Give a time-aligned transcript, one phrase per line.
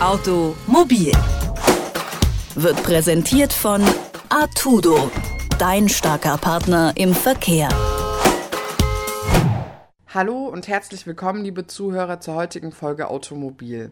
[0.00, 1.12] Automobil
[2.54, 3.82] wird präsentiert von
[4.30, 5.10] Artudo,
[5.58, 7.68] dein starker Partner im Verkehr.
[10.08, 13.90] Hallo und herzlich willkommen, liebe Zuhörer, zur heutigen Folge Automobil.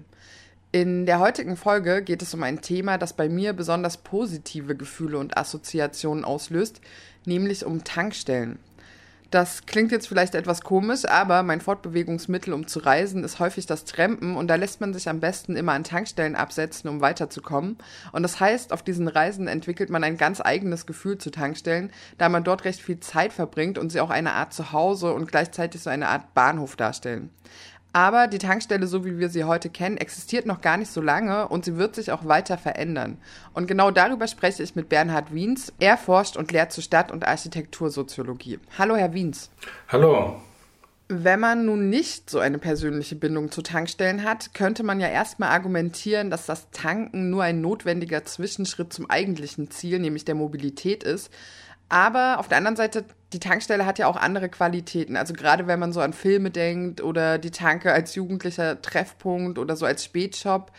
[0.72, 5.19] In der heutigen Folge geht es um ein Thema, das bei mir besonders positive Gefühle
[5.19, 6.81] und Assoziationen auslöst,
[7.27, 8.59] nämlich um Tankstellen.
[9.31, 13.85] Das klingt jetzt vielleicht etwas komisch, aber mein Fortbewegungsmittel, um zu reisen, ist häufig das
[13.85, 17.77] Trampen und da lässt man sich am besten immer an Tankstellen absetzen, um weiterzukommen.
[18.12, 22.30] Und das heißt, auf diesen Reisen entwickelt man ein ganz eigenes Gefühl zu Tankstellen, da
[22.30, 25.90] man dort recht viel Zeit verbringt und sie auch eine Art Zuhause und gleichzeitig so
[25.90, 27.29] eine Art Bahnhof darstellen.
[27.92, 31.48] Aber die Tankstelle, so wie wir sie heute kennen, existiert noch gar nicht so lange
[31.48, 33.19] und sie wird sich auch weiter verändern.
[33.55, 35.73] Und genau darüber spreche ich mit Bernhard Wiens.
[35.80, 38.60] Er forscht und lehrt zur Stadt- und Architektursoziologie.
[38.79, 39.51] Hallo, Herr Wiens.
[39.88, 40.41] Hallo.
[41.10, 45.48] Wenn man nun nicht so eine persönliche Bindung zu Tankstellen hat, könnte man ja erstmal
[45.48, 51.30] argumentieren, dass das Tanken nur ein notwendiger Zwischenschritt zum eigentlichen Ziel, nämlich der Mobilität ist.
[51.88, 55.16] Aber auf der anderen Seite, die Tankstelle hat ja auch andere Qualitäten.
[55.16, 59.76] Also gerade wenn man so an Filme denkt oder die Tanke als jugendlicher Treffpunkt oder
[59.76, 60.73] so als Spätshop.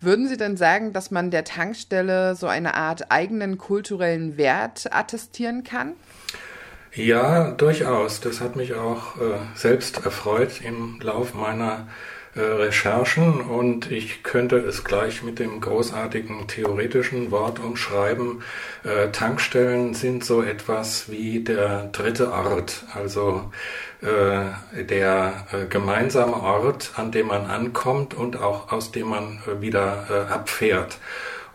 [0.00, 5.62] Würden Sie denn sagen, dass man der Tankstelle so eine Art eigenen kulturellen Wert attestieren
[5.62, 5.92] kann?
[6.92, 8.20] Ja, durchaus.
[8.20, 11.86] Das hat mich auch äh, selbst erfreut im Lauf meiner
[12.34, 18.42] äh, Recherchen und ich könnte es gleich mit dem großartigen theoretischen Wort umschreiben.
[18.84, 23.50] Äh, Tankstellen sind so etwas wie der dritte Ort, also
[24.00, 29.60] äh, der äh, gemeinsame Ort, an dem man ankommt und auch aus dem man äh,
[29.60, 30.98] wieder äh, abfährt.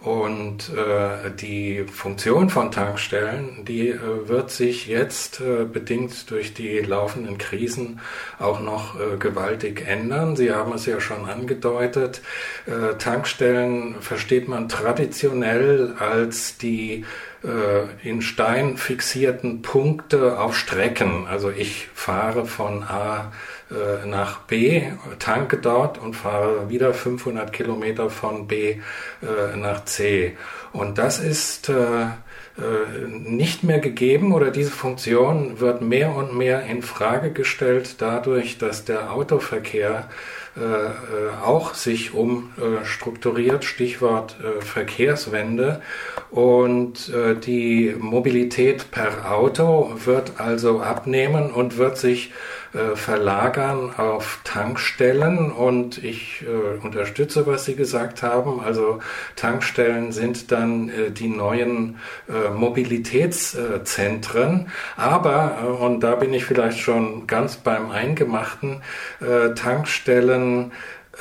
[0.06, 6.78] Und äh, die Funktion von Tankstellen, die äh, wird sich jetzt äh, bedingt durch die
[6.78, 8.00] laufenden Krisen
[8.38, 10.36] auch noch äh, gewaltig ändern.
[10.36, 12.22] Sie haben es ja schon angedeutet.
[12.68, 17.04] Äh, Tankstellen versteht man traditionell als die
[17.46, 21.28] äh, in Stein fixierten Punkte auf Strecken.
[21.28, 23.32] Also ich fahre von A
[23.70, 24.84] äh, nach B,
[25.20, 28.72] tanke dort und fahre wieder 500 Kilometer von B
[29.22, 30.38] äh, nach C.
[30.74, 32.08] Und das ist äh,
[33.08, 38.86] nicht mehr gegeben oder diese Funktion wird mehr und mehr in Frage gestellt dadurch, dass
[38.86, 40.10] der Autoverkehr
[41.44, 45.82] auch sich umstrukturiert, Stichwort Verkehrswende.
[46.32, 47.12] Und
[47.46, 52.32] die Mobilität per Auto wird also abnehmen und wird sich
[52.76, 58.60] äh, verlagern auf Tankstellen und ich äh, unterstütze, was Sie gesagt haben.
[58.60, 59.00] Also
[59.38, 61.96] Tankstellen sind dann äh, die neuen
[62.28, 64.68] äh, Mobilitätszentren.
[64.98, 68.82] Aber, äh, und da bin ich vielleicht schon ganz beim Eingemachten,
[69.22, 69.54] äh,
[70.46, 70.72] Tankstellen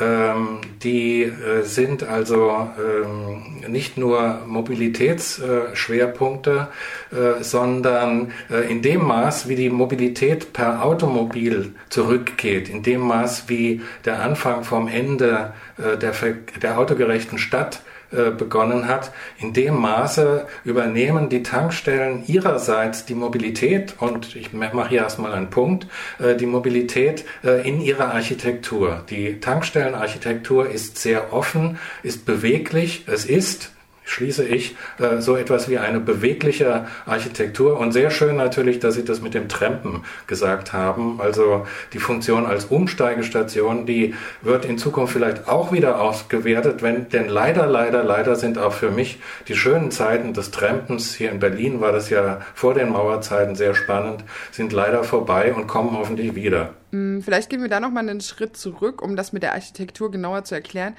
[0.00, 6.66] ähm, die äh, sind also ähm, nicht nur Mobilitätsschwerpunkte,
[7.12, 13.48] äh, sondern äh, in dem Maß, wie die Mobilität per Automobil zurückgeht, in dem Maß,
[13.48, 16.12] wie der Anfang vom Ende der,
[16.60, 17.80] der autogerechten Stadt
[18.14, 19.12] äh, begonnen hat.
[19.38, 25.50] In dem Maße übernehmen die Tankstellen ihrerseits die Mobilität, und ich mache hier erstmal einen
[25.50, 25.86] Punkt,
[26.19, 29.04] äh, die Mobilität äh, in ihrer Architektur.
[29.10, 33.72] Die Tankstellenarchitektur ist sehr offen, ist beweglich, es ist
[34.04, 37.78] schließe ich äh, so etwas wie eine bewegliche Architektur.
[37.78, 41.20] Und sehr schön natürlich, dass Sie das mit dem Trampen gesagt haben.
[41.20, 47.28] Also die Funktion als Umsteigestation, die wird in Zukunft vielleicht auch wieder ausgewertet, wenn, denn
[47.28, 51.81] leider, leider, leider sind auch für mich die schönen Zeiten des Trampens, hier in Berlin
[51.81, 56.75] war das ja vor den Mauerzeiten sehr spannend, sind leider vorbei und kommen hoffentlich wieder.
[56.94, 60.44] Hm, vielleicht gehen wir da nochmal einen Schritt zurück, um das mit der Architektur genauer
[60.44, 60.94] zu erklären.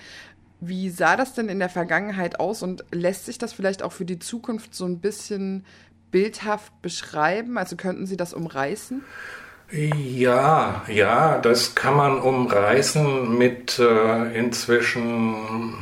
[0.59, 4.05] Wie sah das denn in der Vergangenheit aus und lässt sich das vielleicht auch für
[4.05, 5.66] die Zukunft so ein bisschen
[6.11, 7.57] bildhaft beschreiben?
[7.57, 9.03] Also könnten Sie das umreißen?
[9.71, 15.73] Ja, ja, das kann man umreißen mit äh, inzwischen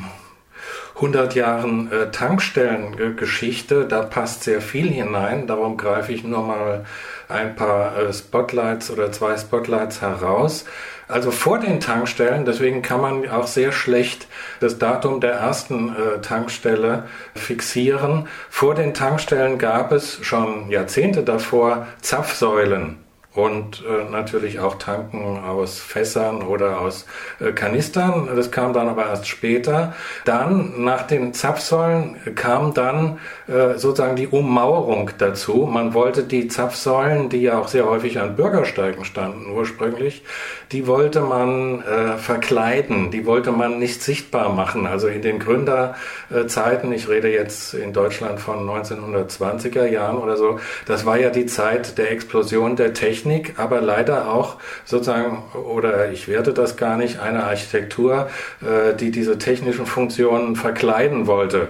[0.95, 3.85] 100 Jahren äh, Tankstellengeschichte.
[3.85, 5.47] Da passt sehr viel hinein.
[5.47, 6.85] Darum greife ich nur mal
[7.27, 10.65] ein paar äh, Spotlights oder zwei Spotlights heraus.
[11.07, 14.27] Also vor den Tankstellen, deswegen kann man auch sehr schlecht
[14.59, 17.03] das Datum der ersten äh, Tankstelle
[17.35, 18.27] fixieren.
[18.49, 23.02] Vor den Tankstellen gab es schon Jahrzehnte davor Zapfsäulen.
[23.35, 27.05] Und äh, natürlich auch Tanken aus Fässern oder aus
[27.39, 28.29] äh, Kanistern.
[28.35, 29.93] Das kam dann aber erst später.
[30.25, 35.67] Dann nach den Zapfsäulen kam dann äh, sozusagen die Ummauerung dazu.
[35.71, 40.23] Man wollte die Zapfsäulen, die ja auch sehr häufig an Bürgersteigen standen ursprünglich,
[40.71, 44.87] die wollte man äh, verkleiden, die wollte man nicht sichtbar machen.
[44.87, 51.05] Also in den Gründerzeiten, ich rede jetzt in Deutschland von 1920er Jahren oder so, das
[51.05, 53.22] war ja die Zeit der Explosion der Technik,
[53.57, 58.29] aber leider auch sozusagen, oder ich werte das gar nicht, eine Architektur,
[58.61, 61.69] äh, die diese technischen Funktionen verkleiden wollte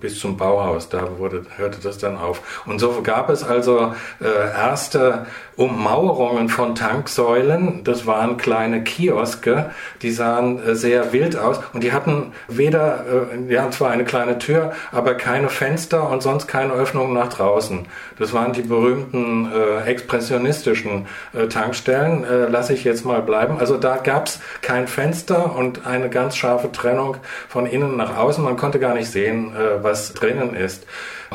[0.00, 0.88] bis zum Bauhaus.
[0.88, 2.62] Da wurde, hörte das dann auf.
[2.66, 7.84] Und so gab es also äh, erste Ummauerungen von Tanksäulen.
[7.84, 9.70] Das waren kleine Kioske,
[10.02, 14.04] die sahen äh, sehr wild aus und die hatten weder, äh, die hatten zwar eine
[14.04, 17.86] kleine Tür, aber keine Fenster und sonst keine Öffnung nach draußen.
[18.18, 22.24] Das waren die berühmten äh, expressionistischen äh, Tankstellen.
[22.24, 23.58] Äh, lasse ich jetzt mal bleiben.
[23.58, 27.16] Also da gab es kein Fenster und eine ganz scharfe Trennung
[27.48, 28.42] von innen nach außen.
[28.42, 30.86] Man konnte gar nicht sehen, äh, was drinnen ist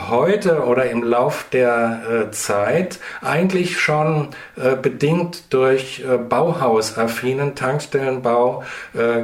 [0.10, 8.64] heute oder im Lauf der äh, Zeit eigentlich schon äh, bedingt durch äh, Bauhausaffinen Tankstellenbau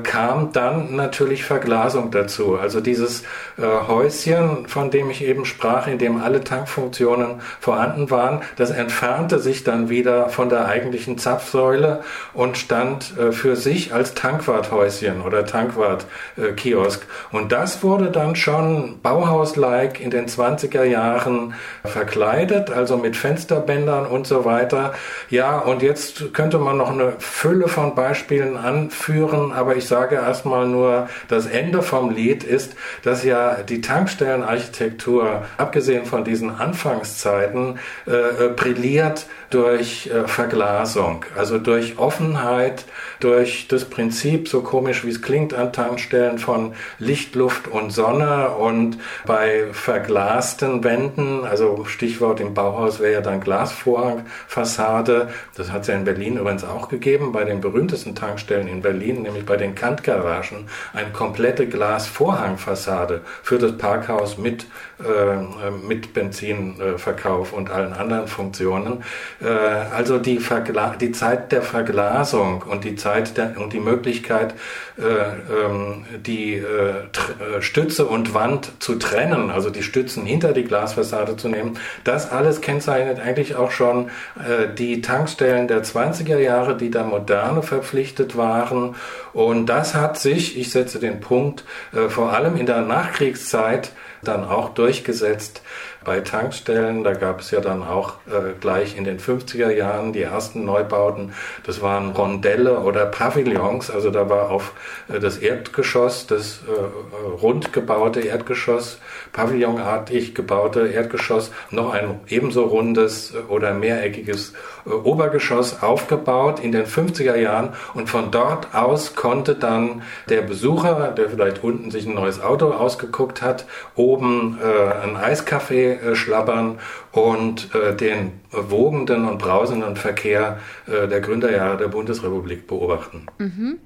[0.04, 2.58] kam dann natürlich Verglasung dazu.
[2.58, 3.24] Also dieses
[3.60, 9.64] Häuschen, von dem ich eben sprach, in dem alle Tankfunktionen vorhanden waren, das entfernte sich
[9.64, 12.04] dann wieder von der eigentlichen Zapfsäule
[12.34, 17.06] und stand für sich als Tankwarthäuschen oder Tankwartkiosk.
[17.32, 24.06] Und das wurde dann schon Bauhaus-like in den 20 80er Jahren verkleidet, also mit Fensterbändern
[24.06, 24.94] und so weiter.
[25.30, 30.68] Ja, und jetzt könnte man noch eine Fülle von Beispielen anführen, aber ich sage erstmal
[30.68, 38.50] nur, das Ende vom Lied ist, dass ja die Tankstellenarchitektur, abgesehen von diesen Anfangszeiten, äh,
[38.56, 42.86] brilliert durch äh, Verglasung, also durch Offenheit,
[43.20, 48.50] durch das Prinzip, so komisch wie es klingt an Tankstellen, von Licht, Luft und Sonne
[48.50, 55.88] und bei verglasten Wänden, also Stichwort im Bauhaus wäre ja dann Glasvorhangfassade, das hat es
[55.88, 59.76] ja in Berlin übrigens auch gegeben, bei den berühmtesten Tankstellen in Berlin, nämlich bei den
[59.76, 64.66] Kantgaragen, eine komplette Glasvorhangfassade für das Parkhaus mit,
[65.00, 69.04] äh, mit Benzinverkauf und allen anderen Funktionen.
[69.42, 74.54] Äh, also die, Vergla die Zeit der Verglasung und die Zeit der, und die Möglichkeit,
[74.98, 80.66] äh, ähm, die äh, äh, Stütze und Wand zu trennen, also die Stützen hinter die
[80.66, 86.76] Glasfassade zu nehmen, das alles kennzeichnet eigentlich auch schon äh, die Tankstellen der 20er Jahre,
[86.76, 88.96] die der Moderne verpflichtet waren.
[89.32, 91.64] Und das hat sich, ich setze den Punkt,
[91.94, 93.92] äh, vor allem in der Nachkriegszeit
[94.28, 95.62] dann auch durchgesetzt
[96.04, 97.04] bei Tankstellen.
[97.04, 101.34] Da gab es ja dann auch äh, gleich in den 50er Jahren die ersten Neubauten.
[101.66, 103.90] Das waren Rondelle oder Pavillons.
[103.90, 104.74] Also da war auf
[105.08, 109.00] äh, das Erdgeschoss, das äh, rund gebaute Erdgeschoss,
[109.32, 116.86] pavillonartig gebaute Erdgeschoss, noch ein ebenso rundes äh, oder mehreckiges äh, Obergeschoss aufgebaut in den
[116.86, 117.70] 50er Jahren.
[117.94, 122.72] Und von dort aus konnte dann der Besucher, der vielleicht unten sich ein neues Auto
[122.72, 123.66] ausgeguckt hat,
[123.96, 126.80] oben äh, ein Eiskaffee äh, schlabbern
[127.12, 133.28] und äh, den wogenden und brausenden Verkehr äh, der Gründerjahre der Bundesrepublik beobachten.
[133.38, 133.80] Mhm.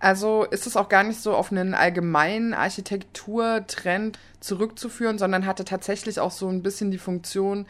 [0.00, 6.20] Also ist es auch gar nicht so auf einen allgemeinen Architekturtrend zurückzuführen, sondern hatte tatsächlich
[6.20, 7.66] auch so ein bisschen die Funktion,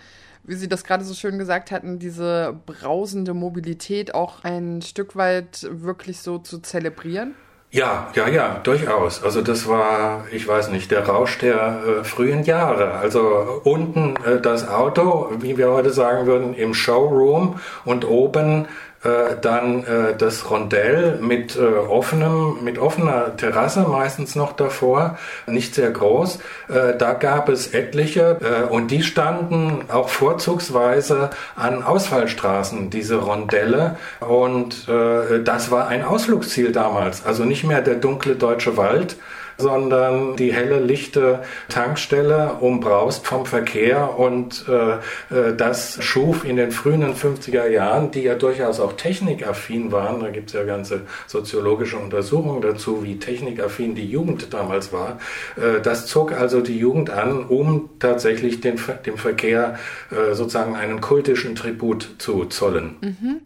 [0.49, 5.69] wie Sie das gerade so schön gesagt hatten, diese brausende Mobilität auch ein Stück weit
[5.71, 7.35] wirklich so zu zelebrieren?
[7.71, 9.23] Ja, ja, ja, durchaus.
[9.23, 12.93] Also das war, ich weiß nicht, der Rausch der äh, frühen Jahre.
[12.93, 18.69] Also unten äh, das Auto, wie wir heute sagen würden, im Showroom und oben
[19.05, 25.75] äh, dann äh, das Rondell mit äh, offenem, mit offener Terrasse meistens noch davor, nicht
[25.75, 26.39] sehr groß.
[26.69, 33.97] Äh, da gab es etliche äh, und die standen auch vorzugsweise an Ausfallstraßen, diese Rondelle.
[34.21, 37.25] Und äh, das war ein Ausflugsziel damals.
[37.25, 39.17] Also nicht mehr der dunkle deutsche Wald,
[39.59, 44.93] sondern die helle, lichte Tankstelle umbraust vom Verkehr und äh,
[45.35, 50.31] äh das schuf in den frühen 50er Jahren, die ja durchaus auch technikaffin waren, da
[50.31, 55.19] gibt es ja ganze soziologische Untersuchungen dazu, wie technikaffin die Jugend damals war,
[55.57, 59.79] äh, das zog also die Jugend an, um tatsächlich den, dem Verkehr
[60.11, 62.97] äh, sozusagen einen kultischen Tribut zu zollen.
[63.01, 63.41] Mhm.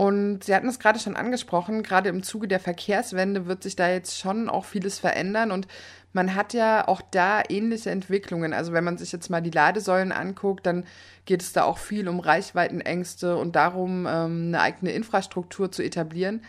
[0.00, 3.90] Und Sie hatten es gerade schon angesprochen, gerade im Zuge der Verkehrswende wird sich da
[3.90, 5.68] jetzt schon auch vieles verändern und
[6.14, 8.54] man hat ja auch da ähnliche Entwicklungen.
[8.54, 10.86] Also wenn man sich jetzt mal die Ladesäulen anguckt, dann
[11.26, 16.40] geht es da auch viel um Reichweitenängste und darum, ähm, eine eigene Infrastruktur zu etablieren.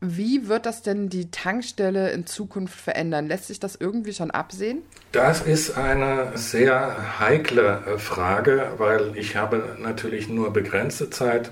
[0.00, 3.28] Wie wird das denn die Tankstelle in Zukunft verändern?
[3.28, 4.82] Lässt sich das irgendwie schon absehen?
[5.12, 11.50] Das ist eine sehr heikle äh, Frage, weil ich habe natürlich nur begrenzte Zeit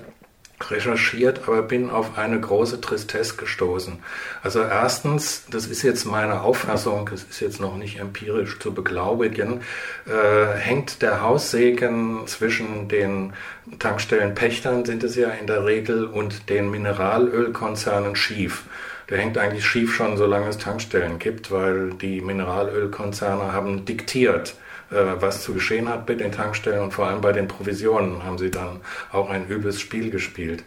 [0.69, 3.99] recherchiert, aber bin auf eine große Tristesse gestoßen.
[4.41, 9.61] Also erstens, das ist jetzt meine Auffassung, es ist jetzt noch nicht empirisch zu beglaubigen,
[10.05, 13.33] äh, hängt der Haussegen zwischen den
[13.79, 18.63] Tankstellenpächtern, sind es ja in der Regel, und den Mineralölkonzernen schief.
[19.09, 24.55] Der hängt eigentlich schief schon, solange es Tankstellen gibt, weil die Mineralölkonzerne haben diktiert,
[24.89, 28.51] was zu geschehen hat bei den Tankstellen und vor allem bei den Provisionen haben sie
[28.51, 30.63] dann auch ein übles Spiel gespielt.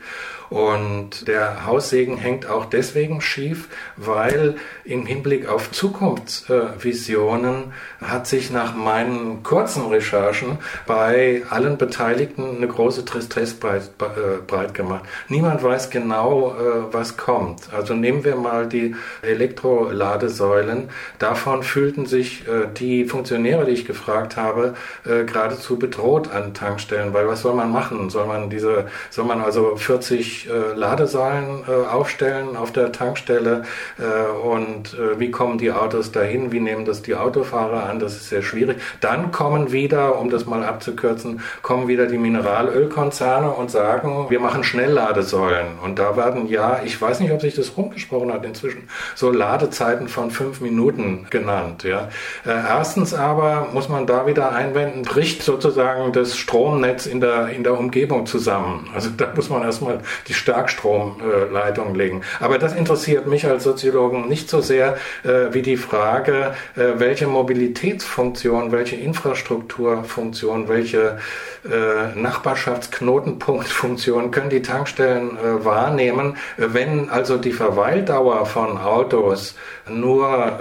[0.50, 8.74] Und der Haussegen hängt auch deswegen schief, weil im Hinblick auf Zukunftsvisionen hat sich nach
[8.74, 15.04] meinen kurzen Recherchen bei allen Beteiligten eine große Tristesse breit, äh, breit gemacht.
[15.28, 17.72] Niemand weiß genau, äh, was kommt.
[17.72, 20.90] Also nehmen wir mal die Elektroladesäulen.
[21.18, 22.44] Davon fühlten sich
[22.78, 24.74] die Funktionäre, die ich gefragt habe,
[25.04, 28.10] äh, geradezu bedroht an Tankstellen, weil was soll man machen?
[28.10, 33.64] Soll man diese, soll man also 40 äh, Ladesäulen äh, aufstellen auf der Tankstelle
[33.98, 36.52] äh, und äh, wie kommen die Autos dahin?
[36.52, 37.98] Wie nehmen das die Autofahrer an?
[37.98, 38.78] Das ist sehr schwierig.
[39.00, 44.64] Dann kommen wieder, um das mal abzukürzen, kommen wieder die Mineralölkonzerne und sagen, wir machen
[44.64, 45.78] Schnellladesäulen.
[45.82, 50.08] Und da werden ja, ich weiß nicht, ob sich das rumgesprochen hat inzwischen, so Ladezeiten
[50.08, 51.84] von fünf Minuten genannt.
[51.84, 52.08] Ja.
[52.46, 57.64] Äh, erstens aber muss man da wieder einwenden, bricht sozusagen das Stromnetz in der, in
[57.64, 58.88] der Umgebung zusammen.
[58.94, 62.22] Also da muss man erstmal die Starkstromleitung legen.
[62.40, 67.26] Aber das interessiert mich als Soziologen nicht so sehr äh, wie die Frage, äh, welche
[67.26, 71.18] Mobilitätsfunktion, welche Infrastrukturfunktion, welche
[71.64, 79.54] äh, Nachbarschaftsknotenpunktfunktion können die Tankstellen wahrnehmen, wenn also die Verweildauer von Autos
[79.88, 80.58] nur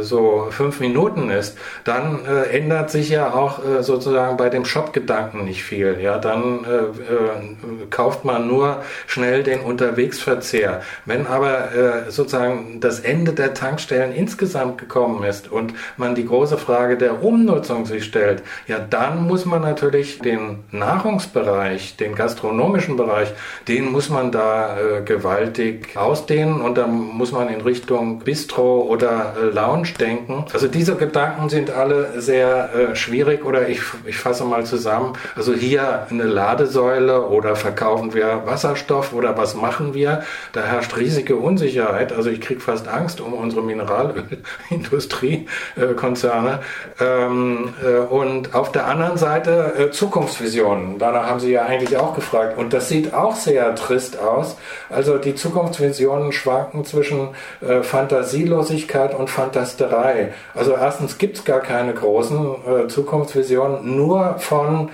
[0.00, 6.00] so fünf Minuten ist, dann ändert sich ja auch sozusagen bei dem Shop-Gedanken nicht viel.
[6.00, 10.82] Ja, dann äh, äh, kauft man nur schnell den Unterwegsverzehr.
[11.04, 16.58] Wenn aber äh, sozusagen das Ende der Tankstellen insgesamt gekommen ist und man die große
[16.58, 23.32] Frage der Umnutzung sich stellt, ja, dann muss man natürlich den Nahrungsbereich, den gastronomischen Bereich,
[23.68, 29.34] den muss man da äh, gewaltig ausdehnen und dann muss man in Richtung Bistro oder
[29.40, 30.46] äh, Lounge denken.
[30.52, 35.14] Also diese Gedanken sind alle sehr äh, schwierig oder ich, ich fasse mal zusammen.
[35.36, 40.22] Also hier eine Ladesäule oder verkaufen wir Wasserstoff oder was machen wir?
[40.52, 42.12] Da herrscht riesige Unsicherheit.
[42.12, 46.60] Also ich kriege fast Angst um unsere Mineralindustrie-Konzerne.
[47.00, 50.98] Ähm, äh, und auf der anderen Seite äh, Zukunftsvisionen.
[50.98, 52.58] Danach haben Sie ja eigentlich auch gefragt.
[52.58, 54.56] Und das sieht auch sehr trist aus.
[54.90, 60.32] Also die Zukunftsvisionen schwanken zwischen äh, Fantasielosigkeit und Fantasterei.
[60.54, 64.90] Also erstens gibt es gar keine großen äh, Zukunftsvision nur von, äh,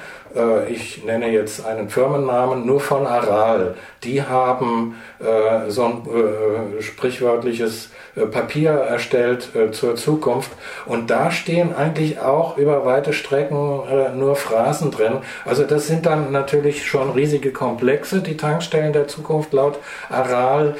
[0.68, 3.74] ich nenne jetzt einen Firmennamen, nur von Aral.
[4.04, 10.50] Die haben äh, so ein äh, sprichwörtliches äh, Papier erstellt äh, zur Zukunft.
[10.86, 15.18] Und da stehen eigentlich auch über weite Strecken äh, nur Phrasen drin.
[15.44, 20.76] Also das sind dann natürlich schon riesige Komplexe, die Tankstellen der Zukunft laut Aral.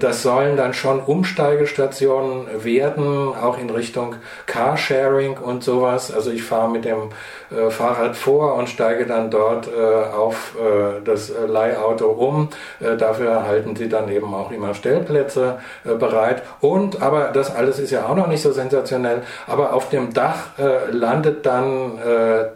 [0.00, 6.12] das sollen dann schon Umsteigestationen werden, auch in Richtung Carsharing und sowas.
[6.12, 7.10] Also ich fahre mit dem
[7.70, 10.56] Fahrrad vor und steige dann dort auf
[11.04, 12.48] das Leihauto um.
[12.80, 16.42] dafür erhalten sie dann eben auch immer Stellplätze bereit.
[16.60, 20.58] Und, aber das alles ist ja auch noch nicht so sensationell, aber auf dem Dach
[20.58, 22.46] äh, landet dann äh,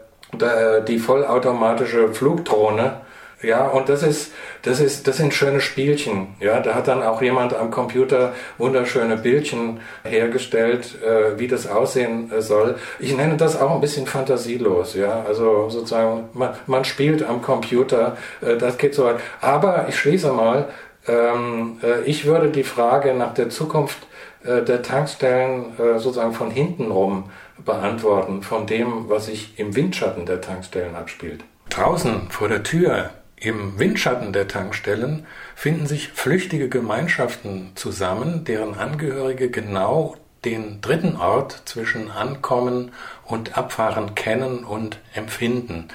[0.88, 3.02] die vollautomatische Flugdrohne.
[3.42, 4.32] Ja, und das ist,
[4.62, 6.28] das ist, das sind schöne Spielchen.
[6.38, 12.30] Ja, da hat dann auch jemand am Computer wunderschöne Bildchen hergestellt, äh, wie das aussehen
[12.30, 12.76] äh, soll.
[13.00, 14.94] Ich nenne das auch ein bisschen fantasielos.
[14.94, 19.16] Ja, also sozusagen, man, man spielt am Computer, äh, das geht so weit.
[19.40, 20.68] Aber ich schließe mal,
[21.06, 23.98] ähm, äh, ich würde die Frage nach der Zukunft
[24.44, 27.30] äh, der Tankstellen äh, sozusagen von hinten rum
[27.64, 31.44] beantworten, von dem, was sich im Windschatten der Tankstellen abspielt.
[31.70, 39.50] Draußen vor der Tür im Windschatten der Tankstellen finden sich flüchtige Gemeinschaften zusammen, deren Angehörige
[39.50, 42.92] genau den dritten Ort zwischen Ankommen
[43.24, 45.88] und Abfahren kennen und empfinden.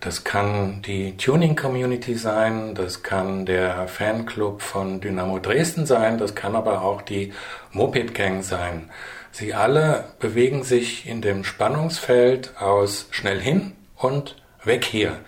[0.00, 6.56] Das kann die Tuning-Community sein, das kann der Fanclub von Dynamo Dresden sein, das kann
[6.56, 7.34] aber auch die
[7.72, 8.88] Moped-Gang sein.
[9.30, 15.18] Sie alle bewegen sich in dem Spannungsfeld aus schnell hin und weg hier.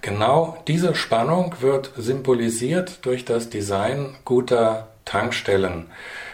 [0.00, 5.86] Genau diese Spannung wird symbolisiert durch das Design guter Tankstellen.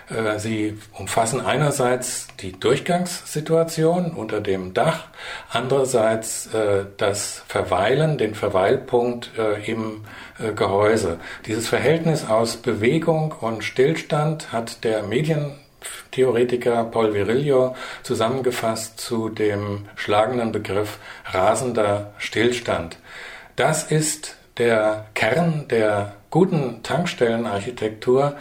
[0.09, 5.05] Äh, sie umfassen einerseits die Durchgangssituation unter dem Dach,
[5.51, 10.05] andererseits äh, das Verweilen, den Verweilpunkt äh, im
[10.55, 11.19] Gehäuse.
[11.47, 20.53] Dieses Verhältnis aus Bewegung und Stillstand hat der Medientheoretiker Paul Virilio zusammengefasst zu dem schlagenden
[20.53, 22.99] Begriff rasender Stillstand.
[23.57, 28.37] Das ist der Kern der guten Tankstellenarchitektur.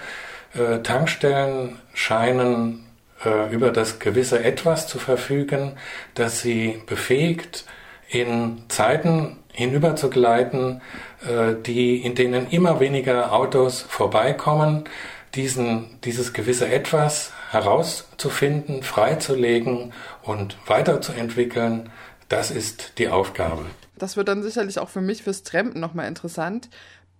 [0.55, 2.85] Äh, Tankstellen scheinen
[3.23, 5.77] äh, über das gewisse Etwas zu verfügen,
[6.13, 7.65] das sie befähigt,
[8.09, 10.81] in Zeiten hinüberzugleiten,
[11.27, 14.85] äh, die, in denen immer weniger Autos vorbeikommen,
[15.33, 19.93] diesen, dieses gewisse Etwas herauszufinden, freizulegen
[20.23, 21.89] und weiterzuentwickeln,
[22.29, 23.65] das ist die Aufgabe.
[23.97, 26.69] Das wird dann sicherlich auch für mich fürs Trampen nochmal interessant.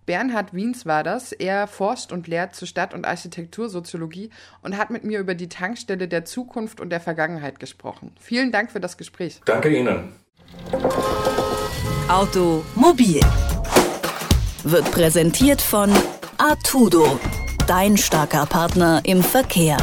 [0.06, 1.32] Bernhard Wiens war das.
[1.32, 4.30] Er forscht und lehrt zur Stadt- und Architektursoziologie
[4.62, 8.12] und hat mit mir über die Tankstelle der Zukunft und der Vergangenheit gesprochen.
[8.18, 9.40] Vielen Dank für das Gespräch.
[9.44, 10.14] Danke Ihnen.
[12.08, 13.20] Automobil
[14.62, 15.92] wird präsentiert von
[16.38, 17.18] Artudo,
[17.66, 19.76] dein starker Partner im Verkehr.